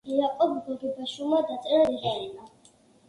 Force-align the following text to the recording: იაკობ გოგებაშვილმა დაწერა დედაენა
იაკობ 0.13 0.53
გოგებაშვილმა 0.69 1.43
დაწერა 1.51 1.85
დედაენა 1.93 2.51